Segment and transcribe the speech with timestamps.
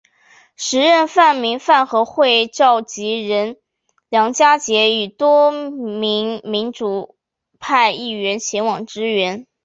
[0.55, 3.57] 时任泛民饭盒会召集人
[4.09, 7.15] 梁家杰与多名民主
[7.59, 9.45] 派议员前往支援。